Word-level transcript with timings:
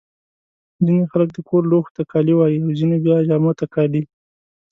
ځيني 0.85 1.05
خلک 1.11 1.29
د 1.33 1.37
کور 1.49 1.63
لوښو 1.71 1.95
ته 1.97 2.01
کالي 2.11 2.33
وايي. 2.37 2.57
او 2.63 2.69
ځيني 2.79 2.97
بیا 3.05 3.17
جامو 3.27 3.51
ته 3.59 3.65
کالي. 3.75 4.01